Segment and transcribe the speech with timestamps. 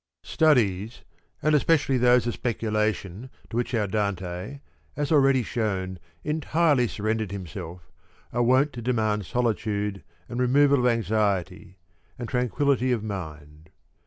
[0.23, 1.03] H STUDIES,
[1.43, 4.59] and especially those of speculation, to which our Dante,
[4.95, 7.91] as already shewn, entirely surren ^^dered himself,
[8.33, 11.77] are wont to demand solitude and removal of anxiety,
[12.17, 13.69] and tranquillity of mind.